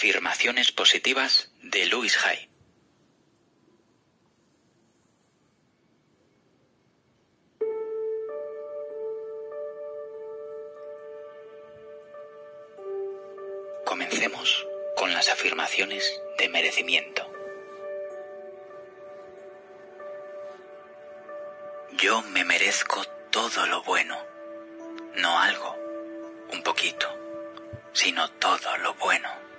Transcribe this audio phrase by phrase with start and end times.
[0.00, 2.48] Afirmaciones positivas de Louis Hay.
[13.84, 14.66] Comencemos
[14.96, 17.30] con las afirmaciones de merecimiento.
[21.98, 24.16] Yo me merezco todo lo bueno,
[25.16, 25.76] no algo,
[26.54, 27.06] un poquito,
[27.92, 29.49] sino todo lo bueno.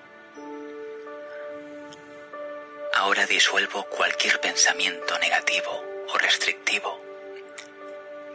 [3.01, 5.71] Ahora disuelvo cualquier pensamiento negativo
[6.13, 7.01] o restrictivo.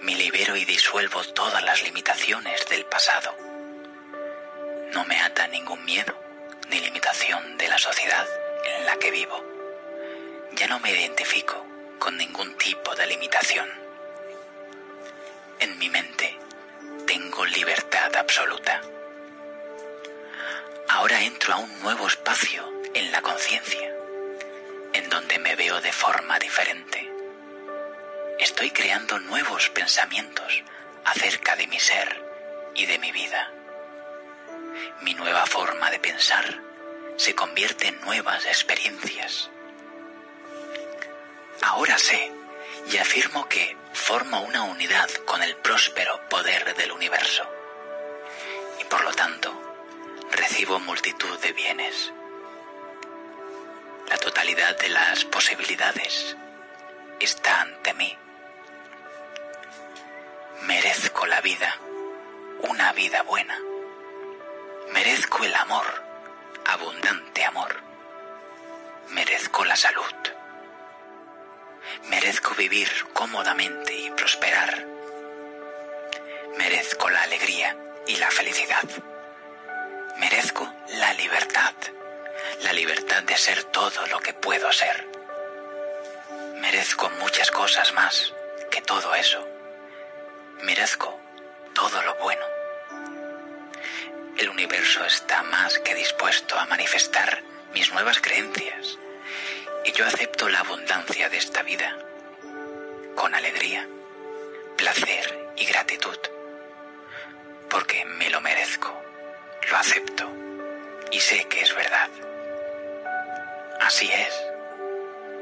[0.01, 3.33] Me libero y disuelvo todas las limitaciones del pasado.
[4.93, 6.13] No me ata ningún miedo
[6.69, 8.27] ni limitación de la sociedad
[8.65, 9.41] en la que vivo.
[10.55, 11.65] Ya no me identifico
[12.01, 13.69] con ningún tipo de limitación.
[15.61, 16.37] En mi mente
[17.07, 18.83] tengo libertad absoluta.
[20.89, 23.96] Ahora entro a un nuevo espacio en la conciencia, en
[25.17, 27.11] donde me veo de forma diferente.
[28.39, 30.63] Estoy creando nuevos pensamientos
[31.07, 32.23] acerca de mi ser
[32.75, 33.51] y de mi vida.
[35.01, 36.61] Mi nueva forma de pensar
[37.17, 39.49] se convierte en nuevas experiencias.
[41.63, 42.31] Ahora sé
[42.93, 47.51] y afirmo que formo una unidad con el próspero poder del universo
[48.79, 49.51] y por lo tanto
[50.31, 52.13] recibo multitud de bienes.
[54.09, 56.37] La totalidad de las posibilidades
[57.19, 58.17] está ante mí.
[60.63, 61.77] Merezco la vida,
[62.63, 63.59] una vida buena.
[64.93, 65.87] Merezco el amor,
[66.65, 67.75] abundante amor.
[69.11, 70.15] Merezco la salud.
[72.09, 74.87] Merezco vivir cómodamente y prosperar.
[76.59, 78.85] Merezco la alegría y la felicidad.
[80.19, 81.75] Merezco la libertad,
[82.63, 85.07] la libertad de ser todo lo que puedo ser.
[86.61, 88.33] Merezco muchas cosas más
[88.71, 89.47] que todo eso.
[90.63, 91.19] Merezco
[91.75, 92.45] todo lo bueno.
[94.39, 98.99] El universo está más que dispuesto a manifestar mis nuevas creencias
[99.85, 101.97] y yo acepto la abundancia de esta vida
[103.15, 103.87] con alegría,
[104.77, 106.19] placer y gratitud,
[107.71, 108.93] porque me lo merezco,
[109.71, 110.31] lo acepto
[111.11, 112.11] y sé que es verdad.
[113.87, 114.35] Así es.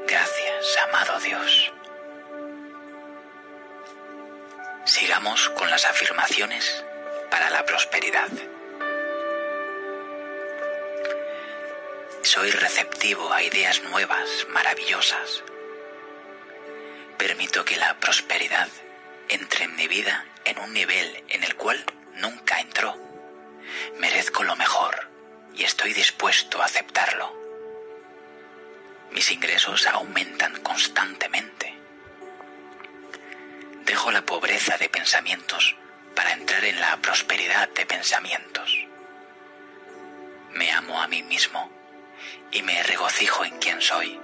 [0.05, 1.73] Gracias, amado Dios.
[4.85, 6.85] Sigamos con las afirmaciones
[7.31, 8.29] para la prosperidad.
[12.21, 15.43] Soy receptivo a ideas nuevas, maravillosas.
[17.17, 18.69] Permito que la prosperidad
[19.27, 21.83] entre en mi vida en un nivel en el cual
[22.17, 22.95] nunca entró.
[23.97, 25.09] Merezco lo mejor
[25.55, 27.44] y estoy dispuesto a aceptarlo.
[29.11, 31.73] Mis ingresos aumentan constantemente.
[33.85, 35.75] Dejo la pobreza de pensamientos
[36.15, 38.87] para entrar en la prosperidad de pensamientos.
[40.53, 41.71] Me amo a mí mismo
[42.51, 44.19] y me regocijo en quien soy,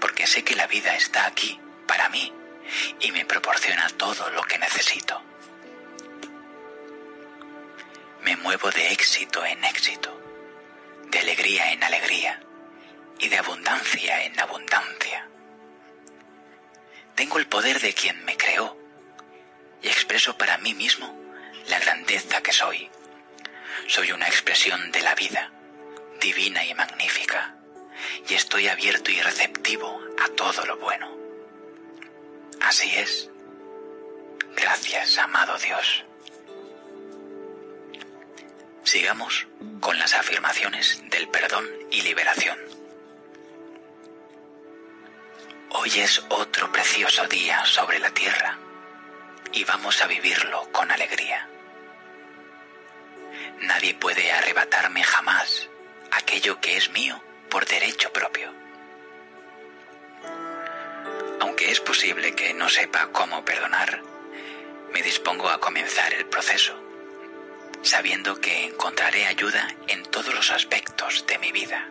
[0.00, 2.32] porque sé que la vida está aquí para mí
[3.00, 5.22] y me proporciona todo lo que necesito.
[8.22, 10.18] Me muevo de éxito en éxito,
[11.10, 12.40] de alegría en alegría
[13.20, 15.28] y de abundancia en abundancia.
[17.14, 18.76] Tengo el poder de quien me creó
[19.82, 21.14] y expreso para mí mismo
[21.68, 22.90] la grandeza que soy.
[23.86, 25.50] Soy una expresión de la vida,
[26.20, 27.56] divina y magnífica,
[28.28, 31.14] y estoy abierto y receptivo a todo lo bueno.
[32.60, 33.30] Así es.
[34.56, 36.04] Gracias, amado Dios.
[38.84, 39.46] Sigamos
[39.80, 42.79] con las afirmaciones del perdón y liberación.
[45.72, 48.58] Hoy es otro precioso día sobre la tierra
[49.52, 51.48] y vamos a vivirlo con alegría.
[53.60, 55.68] Nadie puede arrebatarme jamás
[56.10, 58.52] aquello que es mío por derecho propio.
[61.40, 64.02] Aunque es posible que no sepa cómo perdonar,
[64.92, 66.74] me dispongo a comenzar el proceso,
[67.82, 71.86] sabiendo que encontraré ayuda en todos los aspectos de mi vida.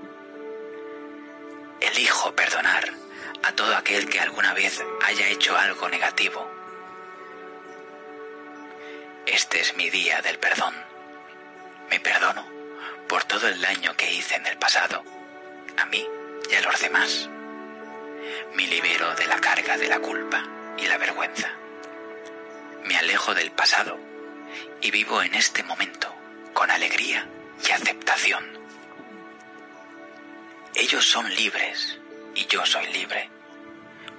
[1.80, 3.09] Elijo perdonar
[3.44, 6.50] a todo aquel que alguna vez haya hecho algo negativo.
[9.26, 10.74] Este es mi día del perdón.
[11.90, 12.46] Me perdono
[13.08, 15.04] por todo el daño que hice en el pasado,
[15.78, 16.06] a mí
[16.52, 17.30] y a los demás.
[18.56, 20.44] Me libero de la carga de la culpa
[20.78, 21.50] y la vergüenza.
[22.84, 23.98] Me alejo del pasado
[24.82, 26.14] y vivo en este momento
[26.54, 27.28] con alegría
[27.68, 28.46] y aceptación.
[30.76, 32.00] Ellos son libres
[32.40, 33.30] y yo soy libre.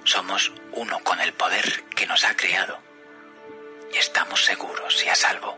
[0.03, 2.77] Somos uno con el poder que nos ha creado
[3.91, 5.57] y estamos seguros y a salvo.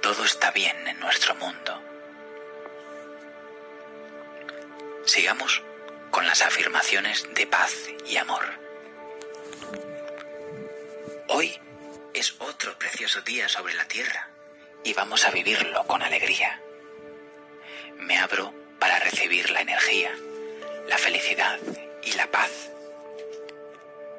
[0.00, 1.82] Todo está bien en nuestro mundo.
[5.04, 5.62] Sigamos
[6.10, 7.74] con las afirmaciones de paz
[8.06, 8.44] y amor.
[11.28, 11.60] Hoy
[12.14, 14.28] es otro precioso día sobre la tierra
[14.82, 16.58] y vamos a vivirlo con alegría.
[17.98, 20.10] Me abro para recibir la energía,
[20.90, 21.60] la felicidad
[22.02, 22.50] y la paz.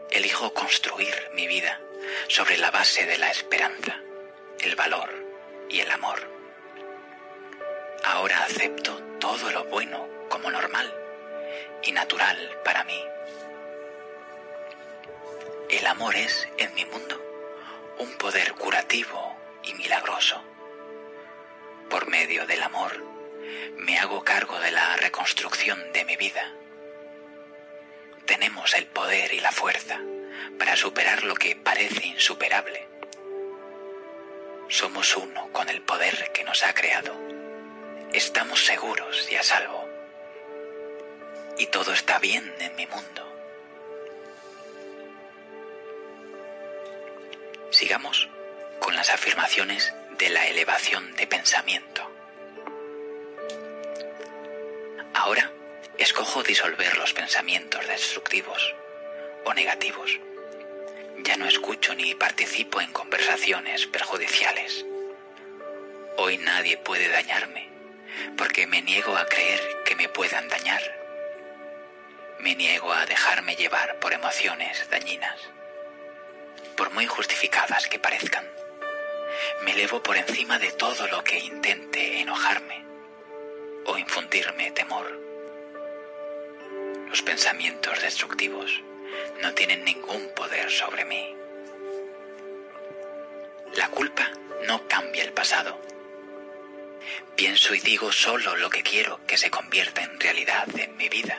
[0.09, 1.81] Elijo construir mi vida
[2.29, 4.00] sobre la base de la esperanza,
[4.62, 5.09] el valor
[5.69, 6.25] y el amor.
[8.06, 10.89] Ahora acepto todo lo bueno como normal
[11.83, 13.03] y natural para mí.
[15.69, 17.21] El amor es, en mi mundo,
[18.00, 20.41] un poder curativo y milagroso.
[21.89, 22.97] Por medio del amor,
[23.75, 26.53] me hago cargo de la reconstrucción de mi vida.
[28.25, 30.00] Tenemos el poder y la fuerza
[30.57, 32.88] para superar lo que parece insuperable.
[34.68, 37.13] Somos uno con el poder que nos ha creado.
[38.13, 39.88] Estamos seguros y a salvo.
[41.57, 43.27] Y todo está bien en mi mundo.
[47.69, 48.29] Sigamos
[48.79, 52.09] con las afirmaciones de la elevación de pensamiento.
[55.13, 55.51] Ahora
[56.01, 58.74] escojo disolver los pensamientos destructivos
[59.45, 60.19] o negativos.
[61.19, 64.83] Ya no escucho ni participo en conversaciones perjudiciales.
[66.18, 67.69] Hoy nadie puede dañarme
[68.36, 70.81] porque me niego a creer que me puedan dañar.
[72.39, 75.39] Me niego a dejarme llevar por emociones dañinas,
[76.75, 78.50] por muy justificadas que parezcan.
[79.63, 82.83] Me elevo por encima de todo lo que intente enojarme
[83.86, 85.20] o infundirme temor.
[87.12, 88.81] Los pensamientos destructivos
[89.42, 91.36] no tienen ningún poder sobre mí.
[93.75, 94.31] La culpa
[94.66, 95.78] no cambia el pasado.
[97.36, 101.38] Pienso y digo solo lo que quiero que se convierta en realidad en mi vida.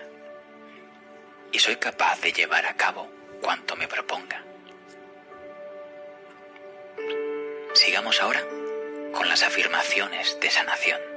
[1.53, 3.11] Y soy capaz de llevar a cabo
[3.41, 4.45] cuanto me proponga.
[7.73, 8.45] Sigamos ahora
[9.15, 11.12] con las afirmaciones de sanación.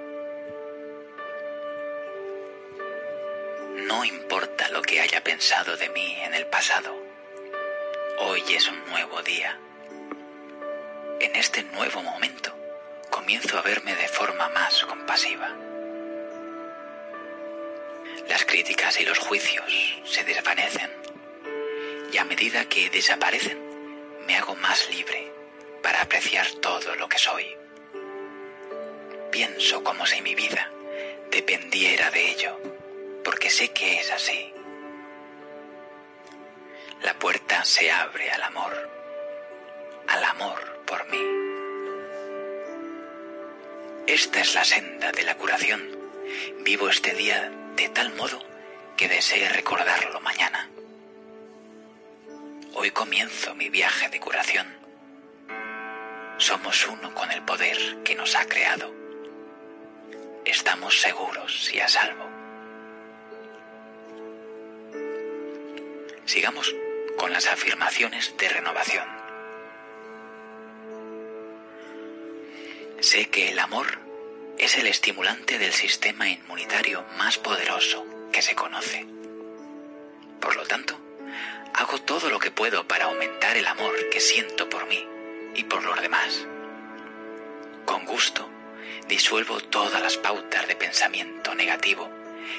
[3.75, 6.95] No importa lo que haya pensado de mí en el pasado,
[8.19, 9.59] hoy es un nuevo día.
[11.19, 12.55] En este nuevo momento
[13.09, 15.53] comienzo a verme de forma más compasiva.
[18.29, 19.65] Las críticas y los juicios
[20.05, 20.91] se desvanecen
[22.13, 23.59] y a medida que desaparecen
[24.25, 25.33] me hago más libre
[25.83, 27.45] para apreciar todo lo que soy.
[29.33, 30.71] Pienso como si mi vida
[31.29, 32.57] dependiera de ello
[33.25, 34.53] porque sé que es así.
[37.01, 38.89] La puerta se abre al amor,
[40.07, 41.17] al amor por mí.
[44.05, 45.83] Esta es la senda de la curación.
[46.59, 48.39] Vivo este día de tal modo
[48.95, 50.69] que desee recordarlo mañana.
[52.75, 54.67] Hoy comienzo mi viaje de curación.
[56.37, 58.93] Somos uno con el poder que nos ha creado.
[60.45, 62.34] Estamos seguros y a salvo.
[66.25, 66.75] Sigamos
[67.17, 69.05] con las afirmaciones de renovación.
[72.99, 73.99] Sé que el amor
[74.57, 79.05] es el estimulante del sistema inmunitario más poderoso que se conoce.
[80.41, 80.99] Por lo tanto,
[81.75, 85.07] hago todo lo que puedo para aumentar el amor que siento por mí
[85.53, 86.47] y por los demás.
[87.85, 88.49] Con gusto,
[89.07, 92.09] disuelvo todas las pautas de pensamiento negativo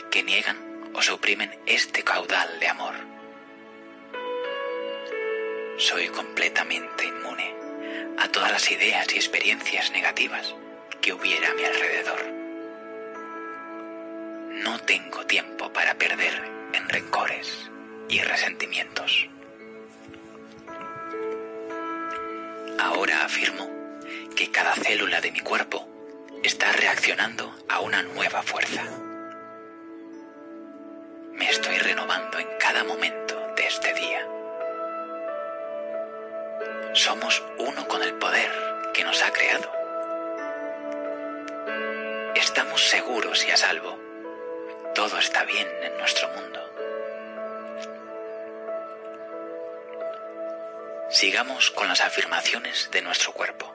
[0.09, 0.57] que niegan
[0.95, 3.16] o suprimen este caudal de amor
[5.79, 7.55] soy completamente inmune
[8.19, 10.55] a todas las ideas y experiencias negativas
[11.03, 12.25] que hubiera a mi alrededor.
[14.65, 16.33] No tengo tiempo para perder
[16.73, 17.71] en rencores
[18.09, 19.29] y resentimientos.
[22.79, 23.69] Ahora afirmo
[24.35, 25.87] que cada célula de mi cuerpo
[26.43, 28.83] está reaccionando a una nueva fuerza.
[31.35, 33.26] Me estoy renovando en cada momento
[37.59, 38.51] uno con el poder
[38.93, 39.71] que nos ha creado.
[42.35, 43.99] Estamos seguros y a salvo.
[44.95, 46.61] Todo está bien en nuestro mundo.
[51.11, 53.73] Sigamos con las afirmaciones de nuestro cuerpo.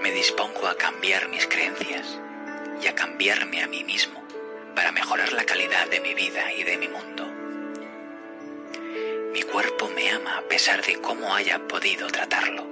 [0.00, 2.18] Me dispongo a cambiar mis creencias
[2.82, 4.22] y a cambiarme a mí mismo
[4.74, 7.29] para mejorar la calidad de mi vida y de mi mundo.
[9.52, 12.64] Cuerpo me ama a pesar de cómo haya podido tratarlo.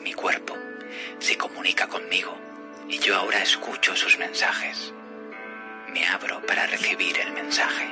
[0.00, 0.58] Mi cuerpo
[1.20, 2.36] se comunica conmigo
[2.88, 4.92] y yo ahora escucho sus mensajes.
[5.92, 7.86] Me abro para recibir el mensaje.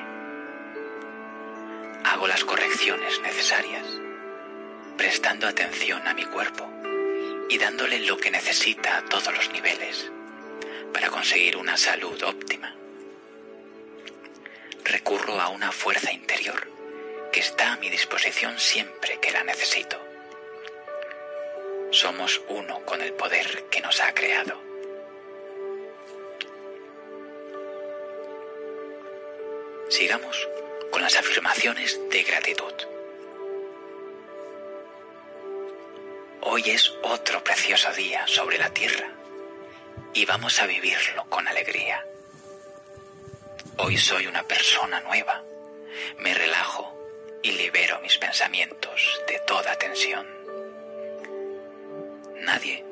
[2.02, 3.86] Hago las correcciones necesarias,
[4.96, 6.68] prestando atención a mi cuerpo
[7.48, 10.10] y dándole lo que necesita a todos los niveles
[10.92, 12.74] para conseguir una salud óptima.
[14.82, 16.79] Recurro a una fuerza interior
[17.32, 19.98] que está a mi disposición siempre que la necesito.
[21.90, 24.60] Somos uno con el poder que nos ha creado.
[29.88, 30.48] Sigamos
[30.90, 32.72] con las afirmaciones de gratitud.
[36.42, 39.08] Hoy es otro precioso día sobre la tierra
[40.14, 42.04] y vamos a vivirlo con alegría.
[43.78, 45.42] Hoy soy una persona nueva.
[46.18, 46.89] Me relajo
[47.42, 50.26] y libero mis pensamientos de toda tensión.
[52.40, 52.84] Nadie,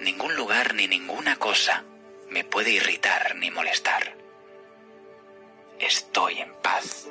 [0.00, 1.84] ningún lugar ni ninguna cosa
[2.28, 4.14] me puede irritar ni molestar.
[5.78, 7.06] Estoy en paz.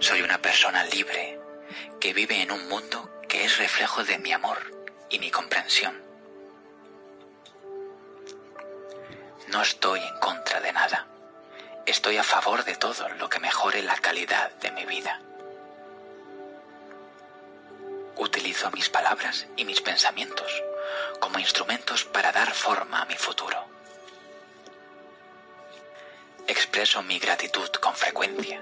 [0.00, 1.38] Soy una persona libre
[2.00, 4.58] que vive en un mundo que es reflejo de mi amor
[5.10, 6.02] y mi comprensión.
[9.48, 11.06] No estoy en contra de nada.
[11.86, 15.20] Estoy a favor de todo lo que mejore la calidad de mi vida.
[18.16, 20.50] Utilizo mis palabras y mis pensamientos
[21.20, 23.64] como instrumentos para dar forma a mi futuro.
[26.48, 28.60] Expreso mi gratitud con frecuencia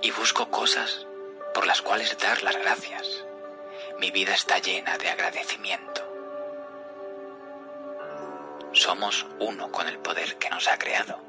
[0.00, 1.06] y busco cosas
[1.52, 3.04] por las cuales dar las gracias.
[3.98, 6.04] Mi vida está llena de agradecimiento.
[8.72, 11.27] Somos uno con el poder que nos ha creado.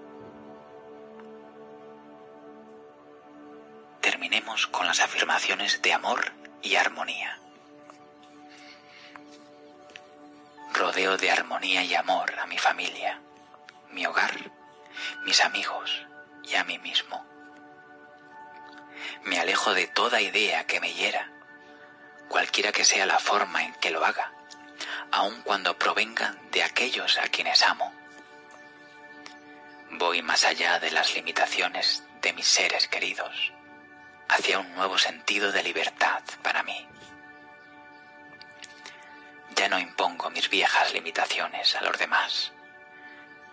[4.72, 6.32] Con las afirmaciones de amor
[6.62, 7.40] y armonía.
[10.74, 13.20] Rodeo de armonía y amor a mi familia,
[13.92, 14.34] mi hogar,
[15.26, 16.06] mis amigos
[16.44, 17.26] y a mí mismo.
[19.24, 21.30] Me alejo de toda idea que me hiera,
[22.30, 24.32] cualquiera que sea la forma en que lo haga
[25.12, 27.94] aun cuando provenga de aquellos a quienes amo.
[29.92, 33.52] Voy más allá de las limitaciones de mis seres queridos,
[34.30, 36.88] hacia un nuevo sentido de libertad para mí.
[39.56, 42.54] Ya no impongo mis viejas limitaciones a los demás.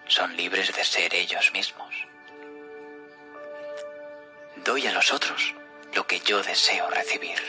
[0.06, 1.95] Son libres de ser ellos mismos.
[4.56, 5.54] Doy a los otros
[5.95, 7.40] lo que yo deseo recibir.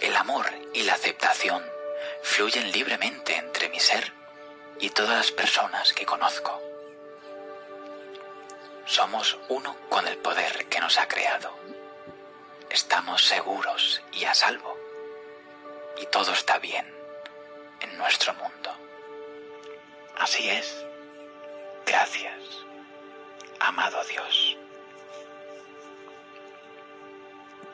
[0.00, 1.64] El amor y la aceptación
[2.22, 4.12] fluyen libremente entre mi ser
[4.78, 6.67] y todas las personas que conozco.
[8.88, 11.54] Somos uno con el poder que nos ha creado.
[12.70, 14.78] Estamos seguros y a salvo.
[16.00, 16.90] Y todo está bien
[17.80, 18.70] en nuestro mundo.
[20.16, 20.86] Así es.
[21.84, 22.40] Gracias,
[23.60, 24.56] amado Dios.